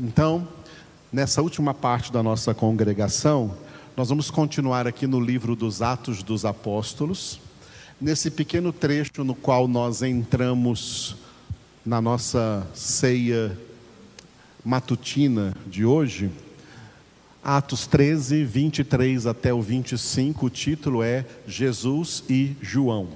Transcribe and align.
Então, 0.00 0.46
nessa 1.12 1.42
última 1.42 1.74
parte 1.74 2.12
da 2.12 2.22
nossa 2.22 2.54
congregação, 2.54 3.52
nós 3.96 4.10
vamos 4.10 4.30
continuar 4.30 4.86
aqui 4.86 5.08
no 5.08 5.18
livro 5.18 5.56
dos 5.56 5.82
Atos 5.82 6.22
dos 6.22 6.44
Apóstolos, 6.44 7.40
nesse 8.00 8.30
pequeno 8.30 8.72
trecho 8.72 9.24
no 9.24 9.34
qual 9.34 9.66
nós 9.66 10.00
entramos 10.02 11.16
na 11.84 12.00
nossa 12.00 12.64
ceia 12.72 13.58
matutina 14.64 15.52
de 15.66 15.84
hoje. 15.84 16.30
Atos 17.42 17.84
13, 17.88 18.44
23 18.44 19.26
até 19.26 19.52
o 19.52 19.60
25, 19.60 20.46
o 20.46 20.50
título 20.50 21.02
é 21.02 21.26
Jesus 21.44 22.22
e 22.30 22.54
João. 22.62 23.08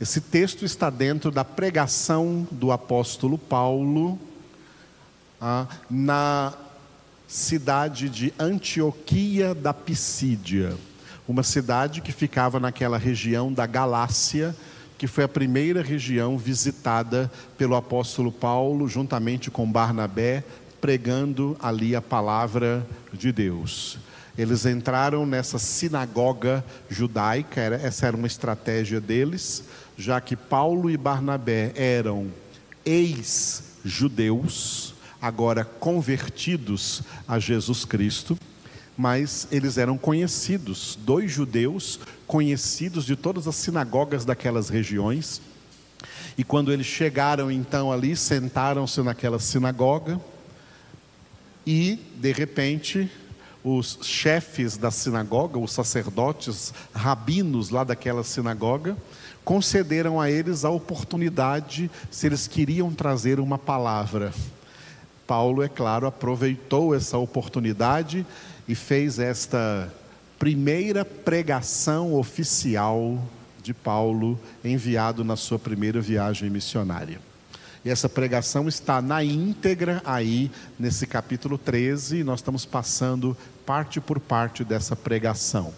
Esse 0.00 0.22
texto 0.22 0.64
está 0.64 0.88
dentro 0.88 1.30
da 1.30 1.44
pregação 1.44 2.48
do 2.50 2.72
apóstolo 2.72 3.36
Paulo 3.36 4.18
ah, 5.42 5.66
na 5.90 6.54
cidade 7.26 8.08
de 8.08 8.32
Antioquia 8.38 9.52
da 9.52 9.74
Pisídia, 9.74 10.76
uma 11.26 11.42
cidade 11.42 12.00
que 12.00 12.12
ficava 12.12 12.60
naquela 12.60 12.96
região 12.96 13.52
da 13.52 13.66
Galácia, 13.66 14.54
que 14.96 15.08
foi 15.08 15.24
a 15.24 15.28
primeira 15.28 15.82
região 15.82 16.38
visitada 16.38 17.28
pelo 17.58 17.74
apóstolo 17.74 18.30
Paulo, 18.30 18.86
juntamente 18.86 19.50
com 19.50 19.68
Barnabé, 19.70 20.44
pregando 20.80 21.56
ali 21.60 21.96
a 21.96 22.02
palavra 22.02 22.86
de 23.12 23.32
Deus. 23.32 23.98
Eles 24.38 24.64
entraram 24.64 25.26
nessa 25.26 25.58
sinagoga 25.58 26.64
judaica, 26.88 27.60
essa 27.60 28.06
era 28.06 28.16
uma 28.16 28.28
estratégia 28.28 29.00
deles, 29.00 29.64
já 29.98 30.20
que 30.20 30.36
Paulo 30.36 30.88
e 30.88 30.96
Barnabé 30.96 31.72
eram 31.74 32.28
ex-judeus, 32.84 34.91
agora 35.22 35.64
convertidos 35.64 37.02
a 37.28 37.38
Jesus 37.38 37.84
Cristo, 37.84 38.36
mas 38.98 39.46
eles 39.52 39.78
eram 39.78 39.96
conhecidos, 39.96 40.98
dois 41.00 41.30
judeus 41.30 42.00
conhecidos 42.26 43.04
de 43.04 43.14
todas 43.14 43.46
as 43.46 43.54
sinagogas 43.54 44.24
daquelas 44.24 44.68
regiões. 44.68 45.40
E 46.36 46.42
quando 46.42 46.72
eles 46.72 46.86
chegaram 46.86 47.52
então 47.52 47.92
ali, 47.92 48.16
sentaram-se 48.16 49.00
naquela 49.00 49.38
sinagoga, 49.38 50.20
e 51.64 52.00
de 52.16 52.32
repente 52.32 53.08
os 53.62 54.00
chefes 54.02 54.76
da 54.76 54.90
sinagoga, 54.90 55.56
os 55.56 55.70
sacerdotes, 55.70 56.74
rabinos 56.92 57.70
lá 57.70 57.84
daquela 57.84 58.24
sinagoga, 58.24 58.96
concederam 59.44 60.20
a 60.20 60.28
eles 60.28 60.64
a 60.64 60.70
oportunidade 60.70 61.88
se 62.10 62.26
eles 62.26 62.48
queriam 62.48 62.92
trazer 62.92 63.38
uma 63.38 63.58
palavra. 63.58 64.32
Paulo, 65.26 65.62
é 65.62 65.68
claro, 65.68 66.06
aproveitou 66.06 66.94
essa 66.94 67.16
oportunidade 67.18 68.26
e 68.66 68.74
fez 68.74 69.18
esta 69.18 69.92
primeira 70.38 71.04
pregação 71.04 72.14
oficial 72.14 73.22
de 73.62 73.72
Paulo, 73.72 74.38
enviado 74.64 75.22
na 75.22 75.36
sua 75.36 75.58
primeira 75.58 76.00
viagem 76.00 76.50
missionária. 76.50 77.20
E 77.84 77.90
essa 77.90 78.08
pregação 78.08 78.68
está 78.68 79.02
na 79.02 79.22
íntegra 79.24 80.02
aí, 80.04 80.50
nesse 80.78 81.06
capítulo 81.06 81.58
13, 81.58 82.18
e 82.18 82.24
nós 82.24 82.40
estamos 82.40 82.64
passando 82.64 83.36
parte 83.64 84.00
por 84.00 84.20
parte 84.20 84.64
dessa 84.64 84.94
pregação. 84.94 85.72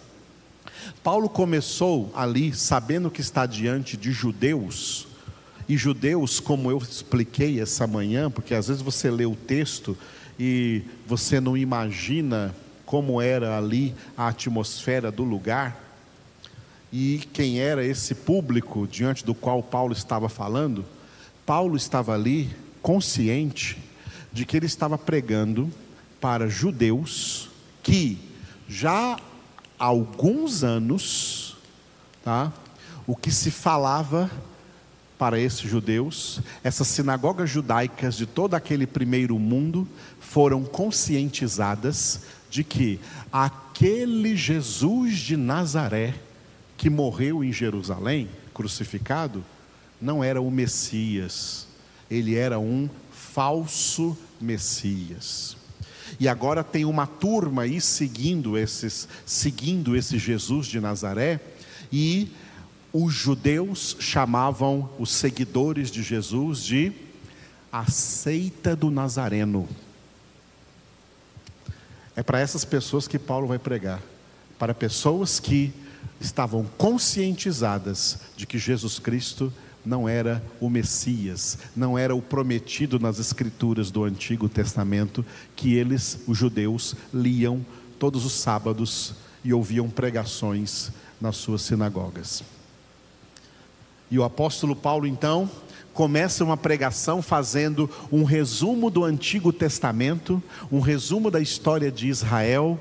Paulo 1.02 1.28
começou 1.28 2.12
ali, 2.14 2.54
sabendo 2.54 3.10
que 3.10 3.20
está 3.20 3.46
diante 3.46 3.96
de 3.96 4.12
judeus, 4.12 5.06
e 5.68 5.76
judeus, 5.76 6.40
como 6.40 6.70
eu 6.70 6.78
expliquei 6.78 7.60
essa 7.60 7.86
manhã, 7.86 8.30
porque 8.30 8.54
às 8.54 8.68
vezes 8.68 8.82
você 8.82 9.10
lê 9.10 9.24
o 9.24 9.34
texto 9.34 9.96
e 10.38 10.82
você 11.06 11.40
não 11.40 11.56
imagina 11.56 12.54
como 12.84 13.20
era 13.20 13.56
ali 13.56 13.94
a 14.16 14.28
atmosfera 14.28 15.10
do 15.10 15.24
lugar 15.24 15.82
e 16.92 17.26
quem 17.32 17.58
era 17.58 17.84
esse 17.84 18.14
público 18.14 18.86
diante 18.86 19.24
do 19.24 19.34
qual 19.34 19.62
Paulo 19.62 19.92
estava 19.92 20.28
falando. 20.28 20.84
Paulo 21.44 21.76
estava 21.76 22.14
ali 22.14 22.54
consciente 22.80 23.78
de 24.32 24.44
que 24.44 24.56
ele 24.56 24.66
estava 24.66 24.96
pregando 24.96 25.70
para 26.20 26.48
judeus 26.48 27.50
que 27.82 28.18
já 28.68 29.16
há 29.78 29.84
alguns 29.84 30.62
anos, 30.62 31.56
tá? 32.22 32.52
O 33.06 33.16
que 33.16 33.30
se 33.30 33.50
falava 33.50 34.30
para 35.24 35.40
esses 35.40 35.62
judeus, 35.62 36.38
essas 36.62 36.86
sinagogas 36.86 37.48
judaicas 37.48 38.14
de 38.14 38.26
todo 38.26 38.52
aquele 38.52 38.86
primeiro 38.86 39.38
mundo 39.38 39.88
foram 40.20 40.62
conscientizadas 40.62 42.20
de 42.50 42.62
que 42.62 43.00
aquele 43.32 44.36
Jesus 44.36 45.16
de 45.16 45.34
Nazaré 45.34 46.12
que 46.76 46.90
morreu 46.90 47.42
em 47.42 47.50
Jerusalém, 47.50 48.28
crucificado, 48.52 49.42
não 49.98 50.22
era 50.22 50.42
o 50.42 50.50
Messias, 50.50 51.68
ele 52.10 52.34
era 52.34 52.58
um 52.58 52.86
falso 53.10 54.14
Messias. 54.38 55.56
E 56.20 56.28
agora 56.28 56.62
tem 56.62 56.84
uma 56.84 57.06
turma 57.06 57.62
aí 57.62 57.80
seguindo 57.80 58.58
esses, 58.58 59.08
seguindo 59.24 59.96
esse 59.96 60.18
Jesus 60.18 60.66
de 60.66 60.78
Nazaré 60.80 61.40
e 61.90 62.28
os 62.96 63.12
judeus 63.12 63.96
chamavam 63.98 64.88
os 65.00 65.10
seguidores 65.10 65.90
de 65.90 66.00
Jesus 66.00 66.62
de 66.62 66.92
a 67.72 67.90
seita 67.90 68.76
do 68.76 68.88
Nazareno. 68.88 69.68
É 72.14 72.22
para 72.22 72.38
essas 72.38 72.64
pessoas 72.64 73.08
que 73.08 73.18
Paulo 73.18 73.48
vai 73.48 73.58
pregar, 73.58 74.00
para 74.56 74.72
pessoas 74.72 75.40
que 75.40 75.74
estavam 76.20 76.64
conscientizadas 76.78 78.20
de 78.36 78.46
que 78.46 78.60
Jesus 78.60 79.00
Cristo 79.00 79.52
não 79.84 80.08
era 80.08 80.40
o 80.60 80.70
Messias, 80.70 81.58
não 81.74 81.98
era 81.98 82.14
o 82.14 82.22
prometido 82.22 83.00
nas 83.00 83.18
escrituras 83.18 83.90
do 83.90 84.04
Antigo 84.04 84.48
Testamento 84.48 85.26
que 85.56 85.74
eles, 85.74 86.20
os 86.28 86.38
judeus, 86.38 86.94
liam 87.12 87.66
todos 87.98 88.24
os 88.24 88.34
sábados 88.34 89.14
e 89.42 89.52
ouviam 89.52 89.90
pregações 89.90 90.92
nas 91.20 91.36
suas 91.36 91.62
sinagogas. 91.62 92.44
E 94.10 94.18
o 94.18 94.24
apóstolo 94.24 94.76
Paulo, 94.76 95.06
então, 95.06 95.50
começa 95.92 96.44
uma 96.44 96.56
pregação 96.56 97.22
fazendo 97.22 97.88
um 98.10 98.24
resumo 98.24 98.90
do 98.90 99.04
Antigo 99.04 99.52
Testamento, 99.52 100.42
um 100.70 100.80
resumo 100.80 101.30
da 101.30 101.40
história 101.40 101.90
de 101.90 102.08
Israel, 102.08 102.80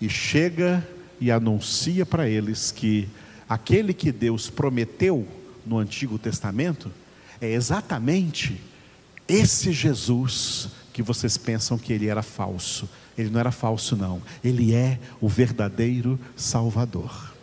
e 0.00 0.08
chega 0.08 0.86
e 1.20 1.30
anuncia 1.30 2.06
para 2.06 2.28
eles 2.28 2.72
que 2.72 3.06
aquele 3.48 3.92
que 3.92 4.10
Deus 4.10 4.48
prometeu 4.48 5.26
no 5.66 5.78
Antigo 5.78 6.18
Testamento 6.18 6.90
é 7.40 7.52
exatamente 7.52 8.60
esse 9.28 9.72
Jesus 9.72 10.68
que 10.92 11.02
vocês 11.02 11.36
pensam 11.36 11.78
que 11.78 11.92
ele 11.92 12.08
era 12.08 12.22
falso. 12.22 12.88
Ele 13.16 13.30
não 13.30 13.38
era 13.38 13.52
falso, 13.52 13.96
não. 13.96 14.20
Ele 14.42 14.74
é 14.74 14.98
o 15.20 15.28
verdadeiro 15.28 16.18
Salvador. 16.34 17.34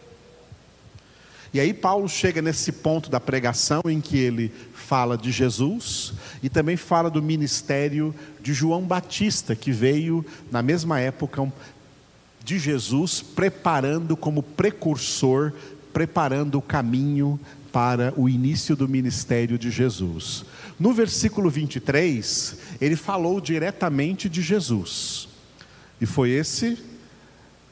E 1.57 1.59
aí 1.59 1.73
Paulo 1.73 2.07
chega 2.07 2.39
nesse 2.39 2.71
ponto 2.71 3.09
da 3.09 3.19
pregação 3.19 3.81
em 3.87 3.99
que 3.99 4.15
ele 4.15 4.53
fala 4.75 5.17
de 5.17 5.31
Jesus 5.31 6.13
e 6.43 6.49
também 6.49 6.77
fala 6.77 7.09
do 7.09 7.19
ministério 7.19 8.13
de 8.39 8.53
João 8.53 8.83
Batista, 8.83 9.55
que 9.55 9.71
veio 9.71 10.23
na 10.51 10.61
mesma 10.61 10.99
época 10.99 11.51
de 12.45 12.59
Jesus, 12.59 13.23
preparando 13.23 14.15
como 14.15 14.43
precursor, 14.43 15.51
preparando 15.91 16.59
o 16.59 16.61
caminho 16.61 17.39
para 17.71 18.13
o 18.15 18.29
início 18.29 18.75
do 18.75 18.87
ministério 18.87 19.57
de 19.57 19.71
Jesus. 19.71 20.45
No 20.79 20.93
versículo 20.93 21.49
23, 21.49 22.55
ele 22.79 22.95
falou 22.95 23.41
diretamente 23.41 24.29
de 24.29 24.43
Jesus. 24.43 25.27
E 25.99 26.05
foi 26.05 26.29
esse 26.29 26.77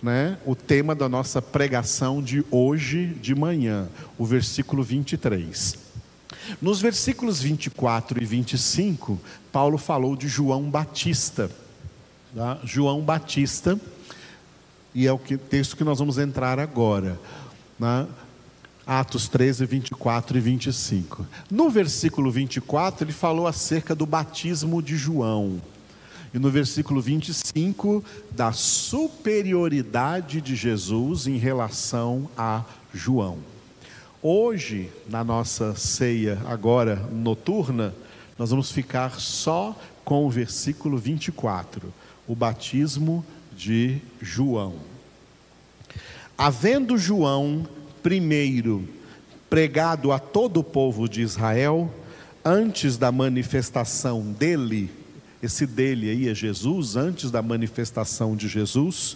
né, 0.06 0.38
o 0.46 0.56
tema 0.56 0.94
da 0.94 1.10
nossa 1.10 1.42
pregação 1.42 2.22
de 2.22 2.46
hoje 2.52 3.08
de 3.08 3.34
manhã, 3.34 3.90
o 4.20 4.26
versículo 4.26 4.84
23. 4.84 5.80
Nos 6.62 6.80
versículos 6.80 7.42
24 7.42 8.22
e 8.22 8.26
25, 8.26 9.20
Paulo 9.52 9.80
falou 9.80 10.16
de 10.16 10.28
João 10.28 10.70
Batista. 10.70 11.50
Tá? 12.36 12.60
João 12.64 13.02
Batista, 13.02 13.80
e 14.94 15.08
é 15.08 15.12
o 15.12 15.18
que, 15.18 15.38
texto 15.38 15.76
que 15.76 15.84
nós 15.84 15.98
vamos 15.98 16.20
entrar 16.20 16.60
agora. 16.60 17.20
Né? 17.80 18.06
Atos 18.86 19.28
13, 19.28 19.66
24 19.66 20.38
e 20.38 20.40
25. 20.40 21.26
No 21.50 21.68
versículo 21.72 22.30
24, 22.30 23.06
ele 23.06 23.12
falou 23.12 23.48
acerca 23.48 23.96
do 23.96 24.06
batismo 24.06 24.84
de 24.84 24.96
João 24.96 25.60
e 26.36 26.40
no 26.40 26.50
versículo 26.50 27.00
25, 27.00 28.04
da 28.30 28.52
superioridade 28.52 30.42
de 30.42 30.54
Jesus 30.54 31.28
em 31.28 31.38
relação 31.38 32.30
a 32.38 32.62
João. 32.94 33.38
Hoje, 34.22 34.92
na 35.08 35.24
nossa 35.24 35.76
ceia 35.76 36.38
agora 36.46 36.98
noturna, 37.10 37.96
Nós 38.38 38.50
vamos 38.50 38.70
ficar 38.70 39.18
só 39.18 39.80
com 40.04 40.26
o 40.26 40.30
versículo 40.30 40.98
24, 40.98 41.94
o 42.28 42.36
batismo 42.36 43.26
de 43.56 44.02
João. 44.22 44.74
Havendo 46.38 46.98
João 46.98 47.66
primeiro 48.04 48.90
pregado 49.50 50.12
a 50.12 50.20
todo 50.20 50.60
o 50.60 50.64
povo 50.66 51.08
de 51.08 51.22
Israel, 51.22 51.90
antes 52.44 52.98
da 52.98 53.10
manifestação 53.10 54.22
dele, 54.34 54.92
esse 55.46 55.66
dele 55.66 56.10
aí 56.10 56.28
é 56.28 56.34
Jesus, 56.34 56.96
antes 56.96 57.32
da 57.32 57.42
manifestação 57.42 58.36
de 58.36 58.48
Jesus, 58.48 59.16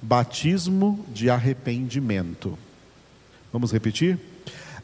batismo 0.00 1.04
de 1.12 1.28
arrependimento. 1.28 2.58
Vamos 3.52 3.72
repetir? 3.72 4.18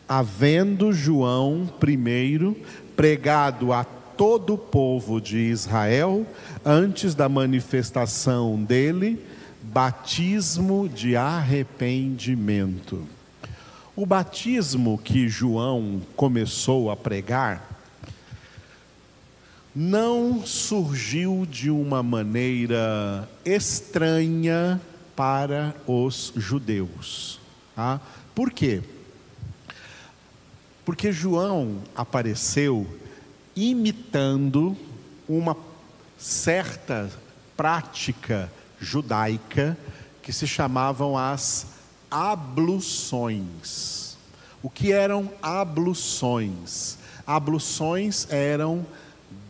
Havendo 0.09 0.93
João 0.93 1.71
primeiro 1.79 2.57
pregado 2.97 3.73
a 3.73 3.85
todo 3.85 4.55
o 4.55 4.59
povo 4.59 5.21
de 5.21 5.37
Israel, 5.37 6.27
antes 6.65 7.15
da 7.15 7.29
manifestação 7.29 8.63
dele, 8.63 9.23
batismo 9.63 10.89
de 10.89 11.17
arrependimento. 11.17 13.07
O 13.95 14.07
batismo 14.07 14.99
que 14.99 15.29
João 15.29 16.01
começou 16.17 16.91
a 16.91 16.97
pregar 16.97 17.76
não 19.79 20.43
surgiu 20.47 21.45
de 21.45 21.71
uma 21.71 22.03
maneira 22.03 23.29
estranha 23.45 24.81
para 25.15 25.77
os 25.87 26.33
judeus. 26.35 27.39
Tá? 27.75 28.01
Por 28.35 28.51
quê? 28.51 28.83
Porque 30.83 31.13
João 31.13 31.83
apareceu 31.95 32.87
imitando 33.55 34.75
uma 35.29 35.55
certa 36.17 37.11
prática 37.55 38.51
judaica 38.81 39.77
que 40.23 40.33
se 40.33 40.47
chamavam 40.47 41.19
as 41.19 41.67
abluções. 42.11 43.47
O 44.63 44.71
que 44.71 44.91
eram 44.91 45.31
abluções? 45.43 46.97
Abluções 47.27 48.27
eram 48.31 48.87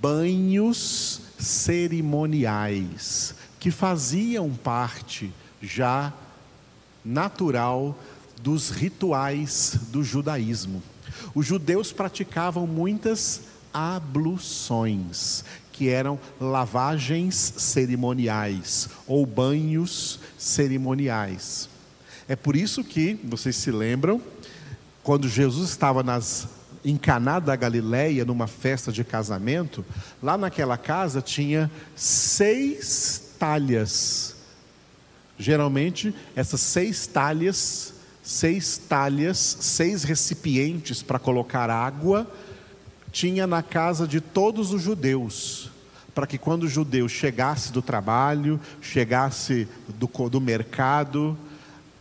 banhos 0.01 1.21
cerimoniais 1.39 3.35
que 3.59 3.71
faziam 3.71 4.51
parte 4.53 5.33
já 5.61 6.13
natural 7.05 7.99
dos 8.43 8.71
rituais 8.71 9.79
do 9.91 10.03
judaísmo. 10.05 10.83
Os 11.35 11.47
judeus 11.47 11.93
praticavam 11.93 12.67
muitas 12.67 13.43
abluções, 13.73 15.45
que 15.73 15.89
eram 15.89 16.19
lavagens 16.41 17.35
cerimoniais 17.35 18.89
ou 19.07 19.27
banhos 19.27 20.19
cerimoniais. 20.39 21.69
É 22.29 22.35
por 22.35 22.57
isso 22.57 22.83
que, 22.83 23.21
vocês 23.25 23.57
se 23.57 23.71
lembram, 23.71 24.21
quando 25.03 25.29
Jesus 25.29 25.71
estava 25.71 26.03
nas 26.03 26.49
em 26.87 26.97
Caná 26.97 27.39
da 27.39 27.55
Galileia, 27.55 28.25
numa 28.25 28.47
festa 28.47 28.91
de 28.91 29.05
casamento, 29.05 29.85
lá 30.23 30.39
naquela 30.39 30.79
casa 30.79 31.21
tinha 31.21 31.71
seis 31.95 33.35
talhas. 33.39 34.37
Geralmente, 35.39 36.15
essas 36.35 36.61
seis 36.61 37.07
talhas 37.07 37.97
seis 38.27 38.77
talhas, 38.77 39.39
seis 39.61 40.03
recipientes 40.03 41.01
para 41.01 41.17
colocar 41.17 41.71
água, 41.71 42.29
tinha 43.13 43.47
na 43.47 43.63
casa 43.63 44.05
de 44.07 44.21
todos 44.21 44.73
os 44.73 44.83
judeus, 44.83 45.71
para 46.13 46.27
que 46.27 46.37
quando 46.37 46.65
o 46.65 46.69
judeu 46.69 47.09
chegasse 47.09 47.73
do 47.73 47.81
trabalho, 47.81 48.61
chegasse 48.81 49.69
do, 49.97 50.09
do 50.29 50.41
mercado, 50.41 51.39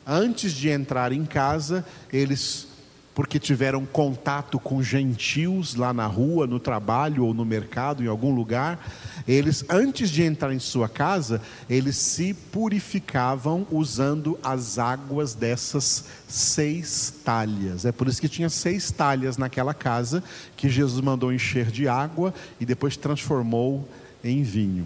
antes 0.06 0.52
de 0.52 0.68
entrar 0.68 1.12
em 1.12 1.26
casa, 1.26 1.86
eles 2.12 2.70
porque 3.16 3.40
tiveram 3.40 3.86
contato 3.86 4.60
com 4.60 4.84
gentios 4.84 5.74
lá 5.74 5.94
na 5.94 6.06
rua, 6.06 6.46
no 6.46 6.60
trabalho 6.60 7.26
ou 7.26 7.34
no 7.34 7.46
mercado, 7.46 8.04
em 8.04 8.08
algum 8.08 8.36
lugar, 8.36 8.78
eles, 9.26 9.64
antes 9.70 10.10
de 10.10 10.22
entrar 10.22 10.54
em 10.54 10.60
sua 10.60 10.90
casa, 10.90 11.42
eles 11.70 11.96
se 11.96 12.34
purificavam 12.34 13.66
usando 13.72 14.38
as 14.44 14.78
águas 14.78 15.34
dessas 15.34 16.04
seis 16.28 17.14
talhas. 17.24 17.86
É 17.86 17.92
por 17.94 18.10
isso 18.10 18.20
que 18.20 18.28
tinha 18.28 18.50
seis 18.50 18.92
talhas 18.92 19.38
naquela 19.38 19.74
casa, 19.74 20.22
que 20.58 20.68
Jesus 20.68 21.00
mandou 21.00 21.32
encher 21.32 21.72
de 21.72 21.88
água 21.88 22.34
e 22.60 22.66
depois 22.66 22.98
transformou 22.98 23.88
em 24.22 24.44
vinho. 24.44 24.86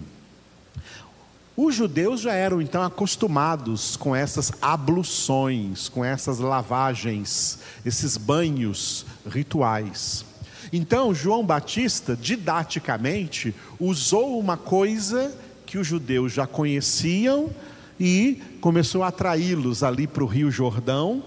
Os 1.56 1.74
judeus 1.74 2.20
já 2.20 2.32
eram 2.32 2.62
então 2.62 2.82
acostumados 2.82 3.96
com 3.96 4.14
essas 4.14 4.52
abluções, 4.62 5.88
com 5.88 6.04
essas 6.04 6.38
lavagens, 6.38 7.58
esses 7.84 8.16
banhos 8.16 9.04
rituais. 9.28 10.24
Então, 10.72 11.12
João 11.12 11.44
Batista, 11.44 12.16
didaticamente, 12.16 13.54
usou 13.78 14.38
uma 14.38 14.56
coisa 14.56 15.34
que 15.66 15.76
os 15.76 15.86
judeus 15.86 16.32
já 16.32 16.46
conheciam 16.46 17.50
e 17.98 18.40
começou 18.60 19.02
a 19.02 19.08
atraí-los 19.08 19.82
ali 19.82 20.06
para 20.06 20.22
o 20.22 20.28
Rio 20.28 20.50
Jordão, 20.50 21.22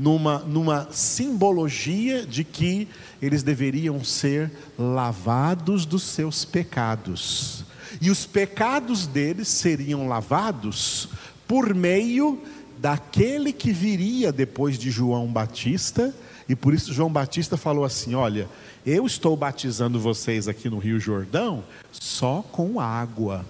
numa, 0.00 0.38
numa 0.38 0.88
simbologia 0.90 2.26
de 2.26 2.42
que 2.42 2.88
eles 3.20 3.42
deveriam 3.42 4.02
ser 4.02 4.50
lavados 4.78 5.84
dos 5.84 6.02
seus 6.02 6.44
pecados 6.44 7.64
e 8.00 8.10
os 8.10 8.26
pecados 8.26 9.06
deles 9.06 9.48
seriam 9.48 10.06
lavados 10.06 11.08
por 11.46 11.74
meio 11.74 12.42
daquele 12.78 13.52
que 13.52 13.72
viria 13.72 14.32
depois 14.32 14.78
de 14.78 14.90
João 14.90 15.26
Batista, 15.26 16.14
e 16.48 16.56
por 16.56 16.72
isso 16.74 16.92
João 16.92 17.10
Batista 17.10 17.56
falou 17.56 17.84
assim: 17.84 18.14
Olha, 18.14 18.48
eu 18.84 19.06
estou 19.06 19.36
batizando 19.36 20.00
vocês 20.00 20.48
aqui 20.48 20.68
no 20.68 20.78
Rio 20.78 20.98
Jordão 20.98 21.62
só 21.92 22.42
com 22.52 22.80
água, 22.80 23.44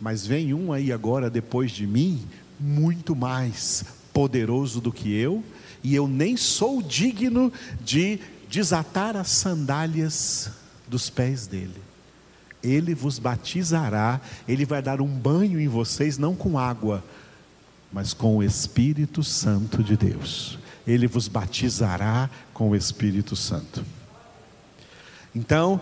mas 0.00 0.26
vem 0.26 0.54
um 0.54 0.72
aí 0.72 0.92
agora 0.92 1.28
depois 1.28 1.70
de 1.70 1.86
mim, 1.86 2.26
muito 2.58 3.14
mais 3.14 3.84
poderoso 4.12 4.80
do 4.80 4.92
que 4.92 5.14
eu, 5.14 5.42
e 5.82 5.94
eu 5.94 6.06
nem 6.06 6.36
sou 6.36 6.80
digno 6.80 7.52
de 7.80 8.18
desatar 8.48 9.16
as 9.16 9.30
sandálias 9.30 10.50
dos 10.88 11.08
pés 11.10 11.46
dele 11.46 11.91
ele 12.62 12.94
vos 12.94 13.18
batizará, 13.18 14.20
ele 14.46 14.64
vai 14.64 14.80
dar 14.80 15.00
um 15.00 15.06
banho 15.06 15.60
em 15.60 15.68
vocês, 15.68 16.18
não 16.18 16.34
com 16.34 16.58
água, 16.58 17.02
mas 17.92 18.14
com 18.14 18.36
o 18.36 18.42
Espírito 18.42 19.22
Santo 19.22 19.82
de 19.82 19.96
Deus. 19.96 20.58
Ele 20.86 21.06
vos 21.06 21.28
batizará 21.28 22.30
com 22.54 22.70
o 22.70 22.76
Espírito 22.76 23.36
Santo. 23.36 23.84
Então, 25.34 25.80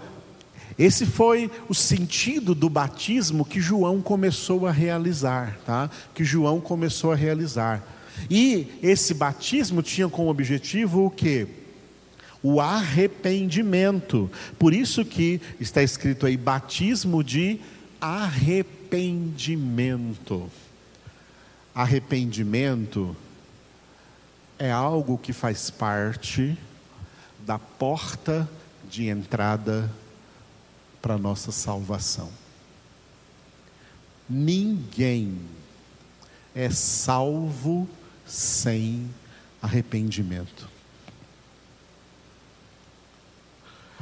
esse 0.79 1.05
foi 1.05 1.51
o 1.69 1.75
sentido 1.75 2.55
do 2.55 2.71
batismo 2.71 3.45
que 3.45 3.61
João 3.61 4.01
começou 4.01 4.67
a 4.67 4.73
realizar, 4.73 5.59
tá? 5.67 5.91
Que 6.15 6.25
João 6.25 6.61
começou 6.61 7.13
a 7.13 7.17
realizar. 7.17 7.83
E 8.31 8.79
esse 8.83 9.15
batismo 9.15 9.83
tinha 9.83 10.09
como 10.09 10.31
objetivo 10.31 11.07
o 11.07 11.11
quê? 11.11 11.47
O 12.43 12.61
arrependimento. 12.61 14.31
Por 14.59 14.75
isso 14.75 15.05
que 15.05 15.41
está 15.59 15.83
escrito 15.83 16.27
aí 16.27 16.37
batismo 16.37 17.23
de 17.23 17.61
arrependimento. 18.01 20.51
Arrependimento 21.75 23.17
é 24.59 24.71
algo 24.71 25.19
que 25.19 25.33
faz 25.33 25.71
parte 25.71 26.57
da 27.47 27.59
porta 27.59 28.47
de 28.89 29.09
entrada 29.09 29.91
para 31.01 31.17
nossa 31.17 31.51
salvação. 31.53 32.29
Ninguém 34.29 35.39
é 36.55 36.69
salvo 36.71 37.89
sem 38.27 39.09
arrependimento. 39.63 40.69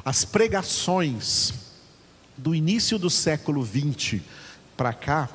As 0.04 0.24
pregações 0.24 1.52
do 2.36 2.54
início 2.54 2.98
do 2.98 3.10
século 3.10 3.62
20 3.62 4.22
para 4.76 4.92
cá, 4.92 5.28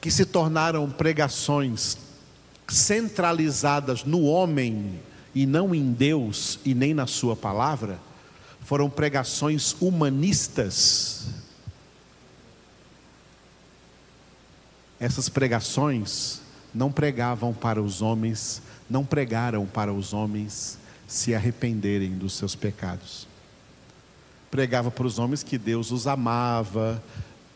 que 0.00 0.10
se 0.10 0.24
tornaram 0.24 0.88
pregações 0.88 1.98
centralizadas 2.68 4.04
no 4.04 4.22
homem 4.22 5.00
e 5.34 5.44
não 5.44 5.74
em 5.74 5.92
Deus 5.92 6.60
e 6.64 6.72
nem 6.72 6.94
na 6.94 7.06
Sua 7.06 7.34
palavra, 7.34 7.98
foram 8.60 8.88
pregações 8.88 9.74
humanistas. 9.80 11.26
Essas 15.00 15.28
pregações 15.28 16.40
não 16.72 16.92
pregavam 16.92 17.52
para 17.52 17.82
os 17.82 18.02
homens, 18.02 18.62
não 18.88 19.04
pregaram 19.04 19.66
para 19.66 19.92
os 19.92 20.12
homens 20.12 20.78
se 21.08 21.34
arrependerem 21.34 22.12
dos 22.12 22.34
seus 22.34 22.54
pecados 22.54 23.27
Pregava 24.50 24.90
para 24.90 25.06
os 25.06 25.18
homens 25.18 25.42
que 25.42 25.58
Deus 25.58 25.90
os 25.90 26.06
amava, 26.06 27.02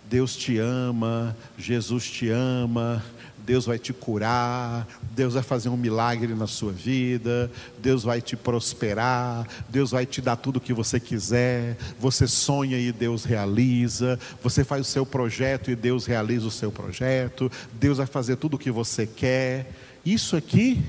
Deus 0.09 0.37
te 0.37 0.59
ama, 0.59 1.37
Jesus 1.57 2.05
te 2.05 2.29
ama, 2.29 3.03
Deus 3.45 3.67
vai 3.67 3.79
te 3.79 3.93
curar, 3.93 4.87
Deus 5.15 5.35
vai 5.35 5.43
fazer 5.43 5.69
um 5.69 5.77
milagre 5.77 6.35
na 6.35 6.47
sua 6.47 6.71
vida, 6.71 7.51
Deus 7.79 8.03
vai 8.03 8.21
te 8.21 8.37
prosperar, 8.37 9.47
Deus 9.69 9.91
vai 9.91 10.07
te 10.07 10.21
dar 10.21 10.37
tudo 10.37 10.57
o 10.57 10.61
que 10.61 10.73
você 10.73 11.01
quiser. 11.01 11.77
Você 11.99 12.27
sonha 12.29 12.79
e 12.79 12.93
Deus 12.93 13.25
realiza, 13.25 14.19
você 14.43 14.63
faz 14.65 14.83
o 14.83 14.91
seu 14.91 15.05
projeto 15.05 15.71
e 15.71 15.77
Deus 15.77 16.07
realiza 16.07 16.47
o 16.47 16.51
seu 16.51 16.71
projeto, 16.71 17.51
Deus 17.73 17.99
vai 17.99 18.07
fazer 18.07 18.37
tudo 18.37 18.55
o 18.55 18.59
que 18.59 18.71
você 18.71 19.07
quer. 19.07 19.73
Isso 20.05 20.37
aqui 20.37 20.83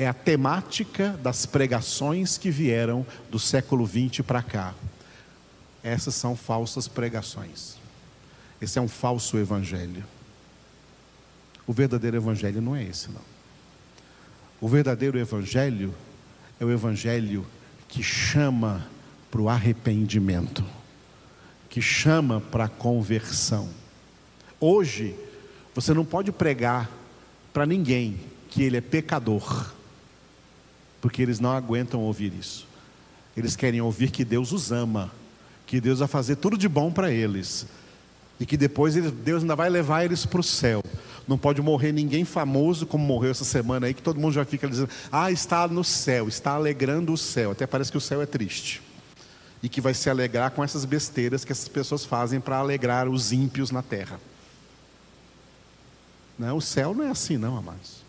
é 0.00 0.06
a 0.06 0.14
temática 0.14 1.10
das 1.22 1.44
pregações 1.44 2.38
que 2.38 2.50
vieram 2.50 3.06
do 3.30 3.38
século 3.38 3.84
20 3.84 4.22
para 4.22 4.42
cá. 4.42 4.74
Essas 5.82 6.14
são 6.14 6.34
falsas 6.34 6.88
pregações. 6.88 7.76
Esse 8.62 8.78
é 8.78 8.82
um 8.82 8.88
falso 8.88 9.36
evangelho. 9.36 10.02
O 11.66 11.74
verdadeiro 11.74 12.16
evangelho 12.16 12.62
não 12.62 12.74
é 12.74 12.82
esse, 12.82 13.10
não. 13.10 13.20
O 14.58 14.66
verdadeiro 14.66 15.18
evangelho 15.18 15.94
é 16.58 16.64
o 16.64 16.70
evangelho 16.70 17.46
que 17.86 18.02
chama 18.02 18.88
para 19.30 19.42
o 19.42 19.50
arrependimento, 19.50 20.64
que 21.68 21.82
chama 21.82 22.40
para 22.40 22.64
a 22.64 22.68
conversão. 22.68 23.68
Hoje, 24.58 25.14
você 25.74 25.92
não 25.92 26.06
pode 26.06 26.32
pregar 26.32 26.90
para 27.52 27.66
ninguém 27.66 28.18
que 28.48 28.62
ele 28.62 28.78
é 28.78 28.80
pecador, 28.80 29.78
porque 31.00 31.22
eles 31.22 31.40
não 31.40 31.50
aguentam 31.50 32.00
ouvir 32.00 32.32
isso. 32.32 32.66
Eles 33.36 33.56
querem 33.56 33.80
ouvir 33.80 34.10
que 34.10 34.24
Deus 34.24 34.52
os 34.52 34.70
ama, 34.70 35.10
que 35.66 35.80
Deus 35.80 36.00
vai 36.00 36.08
fazer 36.08 36.36
tudo 36.36 36.58
de 36.58 36.68
bom 36.68 36.92
para 36.92 37.10
eles, 37.10 37.66
e 38.38 38.46
que 38.46 38.56
depois 38.56 38.94
Deus 38.94 39.42
ainda 39.42 39.54
vai 39.54 39.70
levar 39.70 40.04
eles 40.04 40.26
para 40.26 40.40
o 40.40 40.42
céu. 40.42 40.82
Não 41.28 41.38
pode 41.38 41.62
morrer 41.62 41.92
ninguém 41.92 42.24
famoso 42.24 42.86
como 42.86 43.04
morreu 43.04 43.30
essa 43.30 43.44
semana 43.44 43.86
aí, 43.86 43.94
que 43.94 44.02
todo 44.02 44.18
mundo 44.18 44.32
já 44.32 44.44
fica 44.44 44.68
dizendo: 44.68 44.90
ah, 45.12 45.30
está 45.30 45.68
no 45.68 45.84
céu, 45.84 46.26
está 46.26 46.52
alegrando 46.52 47.12
o 47.12 47.18
céu. 47.18 47.52
Até 47.52 47.66
parece 47.66 47.90
que 47.90 47.98
o 47.98 48.00
céu 48.00 48.20
é 48.20 48.26
triste. 48.26 48.82
E 49.62 49.68
que 49.68 49.80
vai 49.80 49.94
se 49.94 50.08
alegrar 50.08 50.50
com 50.50 50.64
essas 50.64 50.84
besteiras 50.84 51.44
que 51.44 51.52
essas 51.52 51.68
pessoas 51.68 52.04
fazem 52.04 52.40
para 52.40 52.56
alegrar 52.56 53.08
os 53.08 53.30
ímpios 53.30 53.70
na 53.70 53.82
terra. 53.82 54.18
Não, 56.38 56.56
o 56.56 56.62
céu 56.62 56.94
não 56.94 57.04
é 57.04 57.10
assim, 57.10 57.36
não, 57.36 57.56
amados. 57.56 58.02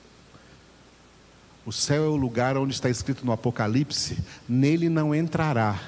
O 1.65 1.71
céu 1.71 2.03
é 2.03 2.07
o 2.07 2.15
lugar 2.15 2.57
onde 2.57 2.73
está 2.73 2.89
escrito 2.89 3.25
no 3.25 3.31
Apocalipse: 3.31 4.17
nele 4.47 4.89
não 4.89 5.13
entrará 5.13 5.79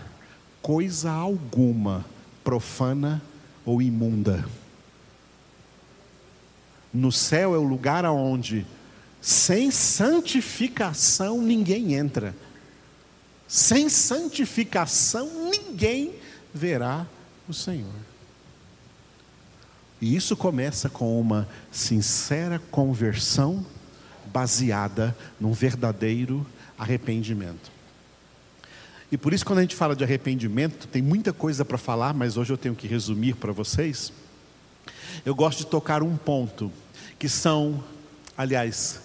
coisa 0.62 1.12
alguma 1.12 2.06
profana 2.44 3.22
ou 3.66 3.82
imunda. 3.82 4.46
No 6.94 7.12
céu 7.12 7.56
é 7.56 7.58
o 7.58 7.64
lugar 7.64 8.06
aonde 8.06 8.66
sem 9.20 9.72
santificação 9.72 11.42
ninguém 11.42 11.96
entra. 11.96 12.36
Sem 13.48 13.90
santificação 13.90 15.50
ninguém 15.50 16.14
verá 16.54 17.08
o 17.48 17.54
Senhor. 17.54 17.94
E 20.00 20.16
isso 20.16 20.36
começa 20.36 20.90
com 20.90 21.20
uma 21.20 21.48
sincera 21.72 22.60
conversão 22.70 23.66
baseada 24.34 25.16
num 25.40 25.54
verdadeiro 25.54 26.46
arrependimento. 26.78 27.72
E 29.12 29.18
por 29.18 29.32
isso, 29.32 29.46
quando 29.46 29.60
a 29.60 29.62
gente 29.62 29.76
fala 29.76 29.96
de 29.96 30.04
arrependimento, 30.04 30.88
tem 30.88 31.02
muita 31.02 31.32
coisa 31.32 31.64
para 31.64 31.78
falar, 31.78 32.16
mas 32.16 32.36
hoje 32.36 32.52
eu 32.52 32.58
tenho 32.58 32.74
que 32.74 32.88
resumir 32.88 33.36
para 33.36 33.52
vocês. 33.52 34.12
Eu 35.24 35.36
gosto 35.36 35.60
de 35.60 35.68
tocar 35.68 36.02
um 36.02 36.18
ponto 36.18 36.72
que 37.20 37.30
são, 37.30 37.84
aliás, 38.36 39.02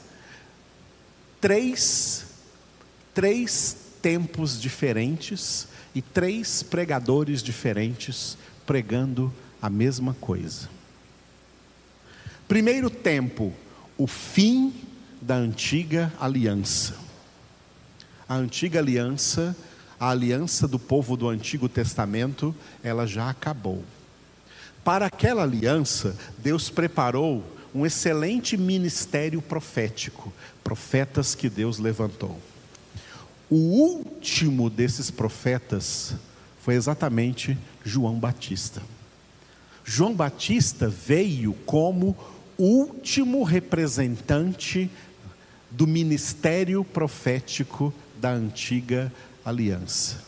três, 1.41 2.27
três 3.13 3.77
tempos 4.01 4.59
diferentes 4.59 5.69
e 5.95 6.01
três 6.01 6.63
pregadores 6.63 7.43
diferentes 7.43 8.39
pregando 8.65 9.33
a 9.61 9.69
mesma 9.69 10.15
coisa. 10.15 10.71
Primeiro 12.47 12.89
tempo, 12.89 13.53
o 13.99 14.07
fim 14.07 14.73
da 15.21 15.37
antiga 15.37 16.13
aliança. 16.21 16.97
A 18.29 18.35
antiga 18.35 18.79
aliança, 18.79 19.57
a 19.99 20.11
aliança 20.11 20.69
do 20.69 20.79
povo 20.79 21.17
do 21.17 21.29
Antigo 21.29 21.69
Testamento, 21.69 22.55
ela 22.83 23.07
já 23.07 23.31
acabou. 23.31 23.83
Para 24.85 25.07
aquela 25.07 25.43
aliança, 25.43 26.17
Deus 26.39 26.71
preparou 26.71 27.45
um 27.75 27.85
excelente 27.85 28.57
ministério 28.57 29.43
profético, 29.43 30.33
profetas 30.63 31.35
que 31.35 31.49
Deus 31.49 31.79
levantou. 31.79 32.39
O 33.51 33.57
último 33.57 34.69
desses 34.69 35.11
profetas 35.11 36.15
foi 36.61 36.75
exatamente 36.75 37.57
João 37.85 38.19
Batista. 38.19 38.83
João 39.85 40.15
Batista 40.15 40.87
veio 40.87 41.55
como 41.65 42.15
último 42.59 43.43
representante 43.43 44.91
do 45.71 45.87
ministério 45.87 46.85
profético 46.85 47.93
da 48.21 48.31
antiga 48.31 49.13
aliança. 49.45 50.25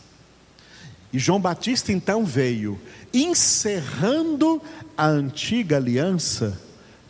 E 1.13 1.19
João 1.19 1.41
Batista 1.41 1.91
então 1.91 2.25
veio 2.25 2.79
encerrando 3.13 4.61
a 4.95 5.07
antiga 5.07 5.75
aliança 5.75 6.59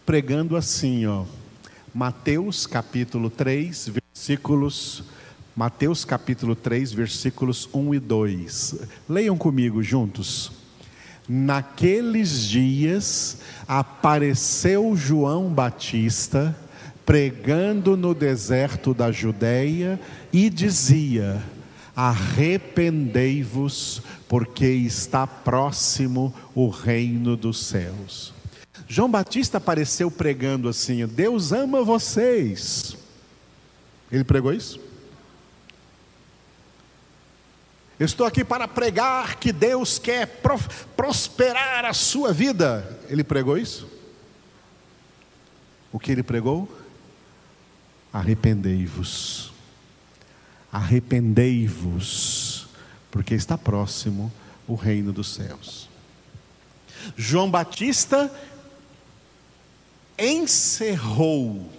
pregando 0.06 0.56
assim, 0.58 1.06
ó. 1.06 1.26
Mateus 1.94 2.66
capítulo 2.66 3.30
3, 3.30 3.90
versículos 3.90 5.04
Mateus 5.56 6.06
capítulo 6.06 6.56
3, 6.56 6.94
versículos 6.94 7.70
1 7.74 7.96
e 7.96 8.00
2. 8.00 8.76
Leiam 9.08 9.38
comigo 9.38 9.84
juntos. 9.84 10.52
Naqueles 11.28 12.46
dias 12.46 13.38
apareceu 13.68 14.96
João 14.96 15.50
Batista 15.50 16.56
pregando 17.06 17.96
no 17.98 18.14
deserto 18.14 18.94
da 18.94 19.12
Judéia 19.12 20.00
e 20.32 20.50
dizia: 20.50 21.44
Arrependei-vos, 21.96 24.02
porque 24.28 24.66
está 24.66 25.26
próximo 25.28 26.34
o 26.56 26.70
reino 26.70 27.36
dos 27.36 27.66
céus. 27.66 28.34
João 28.88 29.10
Batista 29.10 29.58
apareceu 29.58 30.12
pregando 30.12 30.70
assim: 30.70 31.06
Deus 31.08 31.52
ama 31.52 31.84
vocês. 31.84 32.96
Ele 34.12 34.24
pregou 34.24 34.54
isso? 34.54 34.80
Eu 37.98 38.06
estou 38.06 38.26
aqui 38.26 38.44
para 38.44 38.68
pregar 38.68 39.36
que 39.36 39.54
Deus 39.54 40.00
quer 40.00 40.42
prosperar 40.96 41.86
a 41.86 41.94
sua 41.94 42.34
vida. 42.34 43.00
Ele 43.08 43.24
pregou 43.24 43.58
isso? 43.58 43.88
O 45.94 46.00
que 46.00 46.12
ele 46.12 46.24
pregou? 46.24 46.68
Arrependei-vos. 48.12 49.52
Arrependei-vos, 50.72 52.68
porque 53.10 53.34
está 53.34 53.58
próximo 53.58 54.32
o 54.68 54.76
reino 54.76 55.12
dos 55.12 55.34
céus. 55.34 55.90
João 57.18 57.50
Batista 57.50 58.32
encerrou 60.18 61.72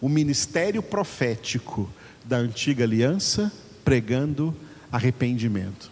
o 0.00 0.08
ministério 0.08 0.82
profético 0.82 1.90
da 2.24 2.36
antiga 2.36 2.84
aliança 2.84 3.52
pregando 3.84 4.54
arrependimento. 4.92 5.90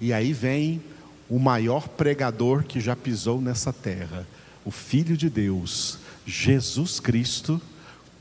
E 0.00 0.12
aí 0.12 0.32
vem 0.32 0.82
o 1.28 1.38
maior 1.38 1.88
pregador 1.88 2.64
que 2.64 2.80
já 2.80 2.96
pisou 2.96 3.40
nessa 3.40 3.72
terra, 3.72 4.26
o 4.64 4.70
Filho 4.70 5.16
de 5.16 5.28
Deus, 5.28 5.98
Jesus 6.26 7.00
Cristo, 7.00 7.60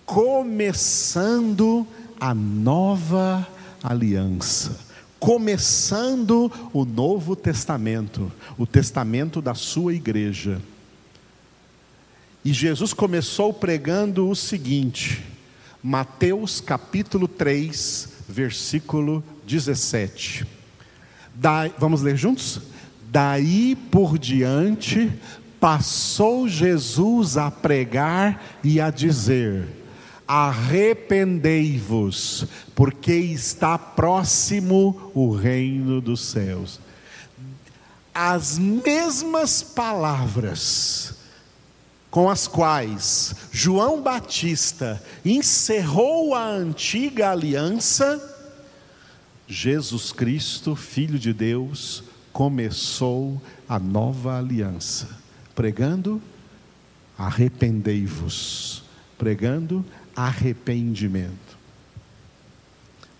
começando 0.07 1.85
a 2.17 2.33
nova 2.33 3.45
aliança, 3.83 4.79
começando 5.19 6.49
o 6.71 6.85
Novo 6.85 7.35
Testamento, 7.35 8.31
o 8.57 8.65
testamento 8.65 9.41
da 9.41 9.53
sua 9.53 9.93
igreja. 9.93 10.61
E 12.43 12.53
Jesus 12.53 12.93
começou 12.93 13.53
pregando 13.53 14.29
o 14.29 14.35
seguinte, 14.35 15.25
Mateus 15.83 16.61
capítulo 16.61 17.27
3, 17.27 18.07
versículo 18.29 19.21
17. 19.45 20.47
Da, 21.35 21.67
vamos 21.77 22.01
ler 22.01 22.15
juntos? 22.15 22.61
Daí 23.11 23.75
por 23.91 24.17
diante, 24.17 25.11
passou 25.59 26.47
Jesus 26.47 27.35
a 27.35 27.51
pregar 27.51 28.41
e 28.63 28.79
a 28.79 28.89
dizer: 28.89 29.67
arrependei-vos, 30.27 32.45
porque 32.75 33.13
está 33.13 33.77
próximo 33.77 35.11
o 35.13 35.33
reino 35.33 36.01
dos 36.01 36.19
céus. 36.21 36.81
As 38.13 38.57
mesmas 38.57 39.63
palavras 39.63 41.15
com 42.09 42.29
as 42.29 42.47
quais 42.47 43.35
João 43.51 44.01
Batista 44.01 45.01
encerrou 45.23 46.33
a 46.33 46.47
antiga 46.47 47.31
aliança, 47.31 48.35
Jesus 49.47 50.11
Cristo, 50.11 50.75
Filho 50.75 51.19
de 51.19 51.31
Deus, 51.31 52.03
começou 52.33 53.39
a 53.67 53.77
nova 53.77 54.37
aliança, 54.37 55.09
pregando: 55.53 56.21
arrependei-vos, 57.17 58.83
pregando 59.17 59.83
arrependimento. 60.15 61.57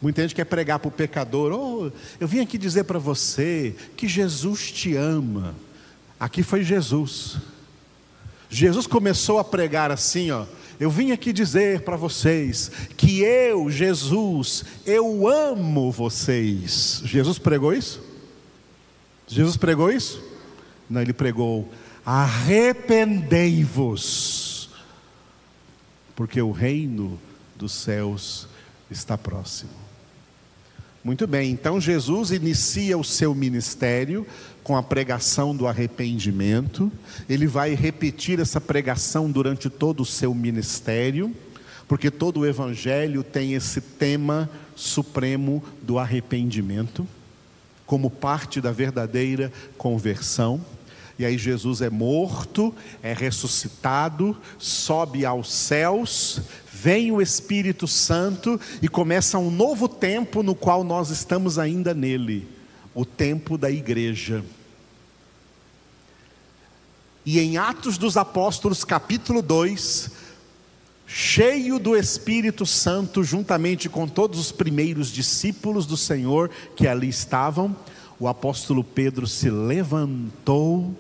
Muita 0.02 0.22
gente 0.22 0.36
quer 0.36 0.46
pregar 0.46 0.80
para 0.80 0.90
o 0.90 0.92
pecador: 0.92 1.52
oh, 1.52 1.92
eu 2.20 2.28
vim 2.28 2.40
aqui 2.40 2.58
dizer 2.58 2.84
para 2.84 3.00
você 3.00 3.76
que 3.96 4.08
Jesus 4.08 4.72
te 4.72 4.96
ama. 4.96 5.56
Aqui 6.20 6.44
foi 6.44 6.64
Jesus. 6.64 7.38
Jesus 8.50 8.88
começou 8.88 9.40
a 9.40 9.44
pregar 9.44 9.92
assim, 9.92 10.32
ó. 10.32 10.46
Eu 10.80 10.90
vim 10.92 11.12
aqui 11.12 11.34
dizer 11.34 11.82
para 11.82 11.98
vocês 11.98 12.72
que 12.96 13.22
eu, 13.22 13.68
Jesus, 13.70 14.64
eu 14.86 15.28
amo 15.28 15.92
vocês. 15.92 17.02
Jesus 17.04 17.38
pregou 17.40 17.74
isso? 17.74 18.02
Jesus 19.28 19.58
pregou 19.58 19.92
isso? 19.92 20.24
Não, 20.90 21.02
ele 21.02 21.14
pregou: 21.14 21.70
arrependei-vos, 22.06 24.47
porque 26.18 26.42
o 26.42 26.52
reino 26.52 27.20
dos 27.56 27.72
céus 27.72 28.48
está 28.90 29.16
próximo. 29.16 29.70
Muito 31.04 31.28
bem, 31.28 31.52
então 31.52 31.80
Jesus 31.80 32.32
inicia 32.32 32.98
o 32.98 33.04
seu 33.04 33.36
ministério 33.36 34.26
com 34.64 34.76
a 34.76 34.82
pregação 34.82 35.56
do 35.56 35.68
arrependimento, 35.68 36.92
ele 37.30 37.46
vai 37.46 37.76
repetir 37.76 38.40
essa 38.40 38.60
pregação 38.60 39.30
durante 39.32 39.70
todo 39.70 40.02
o 40.02 40.06
seu 40.06 40.34
ministério, 40.34 41.32
porque 41.88 42.10
todo 42.10 42.40
o 42.40 42.46
evangelho 42.48 43.24
tem 43.24 43.54
esse 43.54 43.80
tema 43.80 44.50
supremo 44.76 45.64
do 45.84 46.00
arrependimento, 46.00 47.08
como 47.86 48.10
parte 48.10 48.60
da 48.60 48.72
verdadeira 48.72 49.54
conversão. 49.78 50.66
E 51.20 51.26
aí 51.26 51.38
Jesus 51.38 51.82
é 51.82 51.90
morto, 51.90 52.74
é 53.02 53.12
ressuscitado, 53.12 54.38
sobe 54.60 55.26
aos 55.26 55.52
céus, 55.52 56.42
vem 56.72 57.12
o 57.12 57.20
Espírito 57.20 57.88
Santo 57.88 58.60
e 58.82 58.88
começa 58.88 59.40
um 59.40 59.50
novo 59.50 59.88
tempo 59.88 60.44
no 60.44 60.54
qual 60.54 60.84
nós 60.84 61.10
estamos 61.10 61.58
ainda 61.58 61.92
nele, 61.92 62.48
o 62.94 63.04
tempo 63.04 63.58
da 63.58 63.72
igreja. 63.72 64.46
E 67.26 67.40
em 67.40 67.58
Atos 67.58 67.98
dos 67.98 68.16
Apóstolos, 68.16 68.84
capítulo 68.84 69.42
2, 69.42 70.12
cheio 71.08 71.80
do 71.80 71.98
Espírito 71.98 72.64
Santo, 72.64 73.24
juntamente 73.24 73.90
com 73.90 74.08
todos 74.08 74.40
os 74.40 74.52
primeiros 74.52 75.12
discípulos 75.12 75.88
do 75.88 75.98
Senhor 75.98 76.52
que 76.76 76.88
ali 76.88 77.10
estavam, 77.10 77.76
o 78.20 78.28
apóstolo 78.28 78.84
Pedro 78.84 79.26
se 79.26 79.50
levantou 79.50 80.96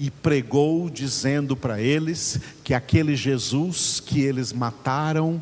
e 0.00 0.10
pregou, 0.10 0.88
dizendo 0.88 1.54
para 1.54 1.78
eles 1.78 2.40
que 2.64 2.72
aquele 2.72 3.14
Jesus 3.14 4.00
que 4.00 4.22
eles 4.22 4.50
mataram, 4.50 5.38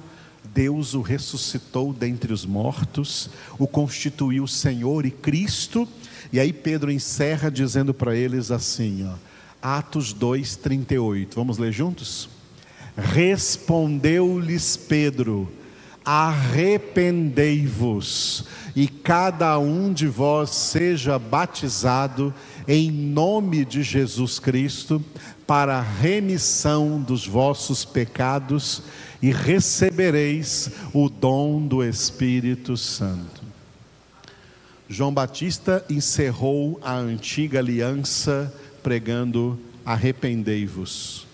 Deus 0.53 0.95
o 0.95 1.01
ressuscitou 1.01 1.93
dentre 1.93 2.33
os 2.33 2.45
mortos, 2.45 3.31
o 3.57 3.69
constituiu 3.69 4.49
Senhor 4.49 5.07
e 5.07 5.13
Cristo. 5.13 5.87
E 6.33 6.41
aí 6.41 6.53
Pedro 6.53 6.91
encerra 6.91 7.53
dizendo 7.53 7.95
para 7.95 8.17
eles 8.17 8.51
assim, 8.51 9.07
ó: 9.07 9.15
Atos 9.63 10.13
2:38. 10.13 11.37
Vamos 11.37 11.57
ler 11.57 11.71
juntos? 11.71 12.29
Respondeu-lhes 12.97 14.77
Pedro: 14.77 15.49
Arrependei-vos 16.11 18.45
e 18.75 18.89
cada 18.89 19.59
um 19.59 19.93
de 19.93 20.07
vós 20.07 20.49
seja 20.49 21.19
batizado 21.19 22.33
em 22.67 22.91
nome 22.91 23.63
de 23.63 23.83
Jesus 23.83 24.39
Cristo 24.39 25.05
para 25.47 25.77
a 25.77 25.83
remissão 25.83 26.99
dos 26.99 27.27
vossos 27.27 27.85
pecados 27.85 28.83
e 29.21 29.31
recebereis 29.31 30.71
o 30.95 31.11
dom 31.11 31.67
do 31.67 31.85
Espírito 31.85 32.75
Santo. 32.75 33.43
João 34.89 35.13
Batista 35.13 35.85
encerrou 35.91 36.81
a 36.83 36.95
antiga 36.95 37.59
aliança 37.59 38.51
pregando: 38.83 39.61
arrependei-vos. 39.85 41.28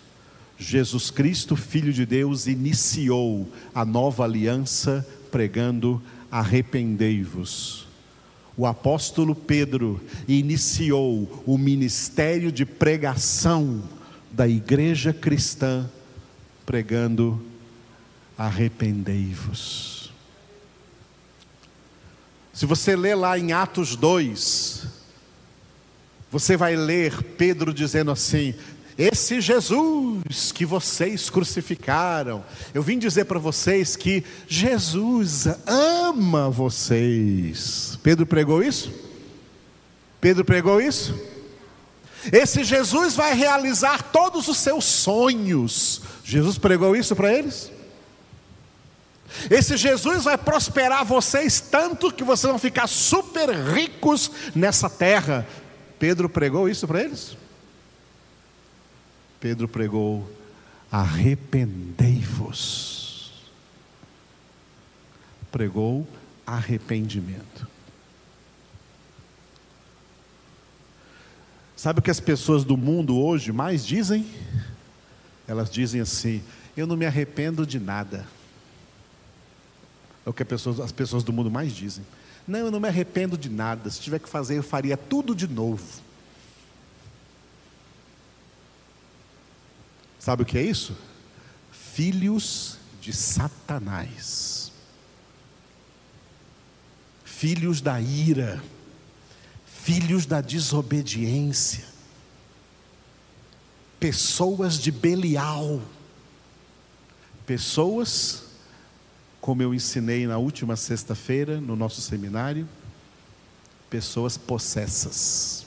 Jesus 0.59 1.11
Cristo, 1.11 1.57
Filho 1.57 1.93
de 1.93 2.07
Deus, 2.07 2.47
iniciou 2.47 3.49
a 3.75 3.85
nova 3.85 4.25
aliança 4.25 5.07
pregando: 5.31 6.01
arrependei-vos. 6.31 7.87
O 8.57 8.67
apóstolo 8.67 9.35
Pedro 9.35 10.01
iniciou 10.29 11.43
o 11.45 11.59
ministério 11.59 12.53
de 12.53 12.65
pregação 12.65 13.83
da 14.31 14.47
igreja 14.47 15.13
cristã, 15.13 15.91
pregando: 16.65 17.45
arrependei-vos. 18.39 20.13
Se 22.53 22.67
você 22.67 22.95
ler 22.95 23.17
lá 23.17 23.37
em 23.37 23.53
Atos 23.53 23.97
2, 23.97 24.87
você 26.31 26.57
vai 26.57 26.77
ler 26.77 27.21
Pedro 27.37 27.75
dizendo 27.75 28.13
assim: 28.13 28.55
esse 28.97 29.41
Jesus 29.41 30.53
que 30.53 30.65
vocês 30.65 31.29
crucificaram, 31.29 32.45
eu 32.73 32.83
vim 32.83 32.99
dizer 32.99 33.25
para 33.25 33.39
vocês 33.39 33.97
que 33.97 34.25
Jesus 34.47 35.47
ama 35.67 36.49
vocês. 36.49 37.99
Pedro 38.03 38.25
pregou 38.25 38.63
isso? 38.63 38.93
Pedro 40.21 40.45
pregou 40.45 40.81
isso? 40.81 41.15
Esse 42.33 42.65
Jesus 42.65 43.15
vai 43.15 43.35
realizar 43.35 44.03
todos 44.05 44.49
os 44.49 44.57
seus 44.57 44.85
sonhos. 44.85 46.01
Jesus 46.25 46.57
pregou 46.57 46.97
isso 46.97 47.15
para 47.15 47.33
eles? 47.33 47.71
Esse 49.51 49.77
Jesus 49.77 50.25
vai 50.25 50.39
prosperar 50.39 51.05
vocês 51.05 51.61
tanto 51.61 52.13
que 52.13 52.23
vocês 52.23 52.49
vão 52.49 52.59
ficar 52.59 52.87
super 52.87 53.51
ricos 53.51 54.31
nessa 54.55 54.89
terra. 54.89 55.47
Pedro 55.99 56.29
pregou 56.29 56.69
isso 56.69 56.87
para 56.87 57.03
eles? 57.03 57.37
Pedro 59.45 59.69
pregou: 59.69 60.27
arrependei-vos. 60.91 63.31
Pregou 65.53 66.09
arrependimento. 66.47 67.69
Sabe 71.77 71.99
o 71.99 72.03
que 72.03 72.11
as 72.11 72.21
pessoas 72.21 72.65
do 72.65 72.75
mundo 72.75 73.21
hoje 73.21 73.53
mais 73.53 73.85
dizem? 73.85 74.27
Elas 75.47 75.71
dizem 75.71 76.01
assim: 76.01 76.43
eu 76.75 76.87
não 76.87 76.97
me 76.97 77.05
arrependo 77.05 77.67
de 77.67 77.79
nada. 77.79 78.27
É 80.25 80.31
o 80.31 80.33
que 80.33 80.43
as 80.43 80.91
pessoas 80.91 81.23
do 81.23 81.35
mundo 81.35 81.51
mais 81.51 81.75
dizem. 81.75 82.03
Não, 82.49 82.61
eu 82.61 82.71
não 82.71 82.81
me 82.81 82.89
arrependo 82.89 83.37
de 83.37 83.51
nada. 83.51 83.91
Se 83.91 84.01
tiver 84.01 84.21
que 84.21 84.29
fazer, 84.31 84.57
eu 84.57 84.63
faria 84.63 84.97
tudo 84.97 85.35
de 85.35 85.47
novo. 85.47 85.85
Sabe 90.25 90.43
o 90.43 90.47
que 90.47 90.57
é 90.57 90.63
isso? 90.63 90.97
Filhos 91.71 92.79
de 92.99 93.13
Satanás. 93.13 94.73
Filhos 97.25 97.83
da 97.83 98.01
ira. 98.01 98.63
Filhos 99.67 100.25
da 100.25 100.41
desobediência. 100.41 101.85
Pessoas 104.01 104.79
de 104.79 104.91
Belial. 104.91 105.83
Pessoas 107.45 108.45
como 109.45 109.61
eu 109.61 109.75
ensinei 109.75 110.27
na 110.27 110.39
última 110.39 110.75
sexta-feira 110.75 111.61
no 111.61 111.77
nosso 111.77 112.01
seminário, 112.01 112.67
pessoas 113.91 114.39
possessas. 114.39 115.64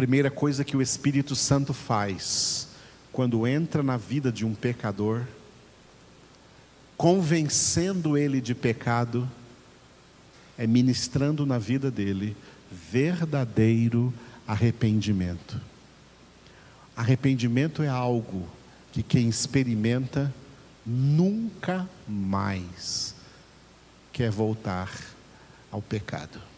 Primeira 0.00 0.30
coisa 0.30 0.64
que 0.64 0.78
o 0.78 0.80
Espírito 0.80 1.36
Santo 1.36 1.74
faz 1.74 2.68
quando 3.12 3.46
entra 3.46 3.82
na 3.82 3.98
vida 3.98 4.32
de 4.32 4.46
um 4.46 4.54
pecador, 4.54 5.26
convencendo 6.96 8.16
ele 8.16 8.40
de 8.40 8.54
pecado, 8.54 9.30
é 10.56 10.66
ministrando 10.66 11.44
na 11.44 11.58
vida 11.58 11.90
dele 11.90 12.34
verdadeiro 12.72 14.10
arrependimento. 14.48 15.60
Arrependimento 16.96 17.82
é 17.82 17.88
algo 17.88 18.48
que 18.92 19.02
quem 19.02 19.28
experimenta 19.28 20.34
nunca 20.86 21.86
mais 22.08 23.14
quer 24.14 24.30
voltar 24.30 24.90
ao 25.70 25.82
pecado. 25.82 26.49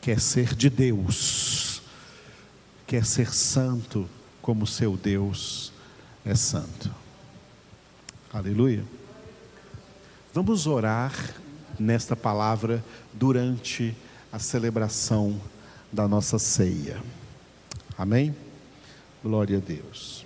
Quer 0.00 0.20
ser 0.20 0.54
de 0.54 0.70
Deus, 0.70 1.82
quer 2.86 3.04
ser 3.04 3.32
santo 3.32 4.08
como 4.40 4.66
seu 4.66 4.96
Deus 4.96 5.72
é 6.24 6.34
santo. 6.34 6.90
Aleluia. 8.32 8.84
Vamos 10.32 10.66
orar 10.66 11.12
nesta 11.78 12.14
palavra 12.14 12.84
durante 13.12 13.96
a 14.32 14.38
celebração 14.38 15.40
da 15.92 16.06
nossa 16.06 16.38
ceia. 16.38 17.02
Amém? 17.98 18.34
Glória 19.22 19.58
a 19.58 19.60
Deus. 19.60 20.24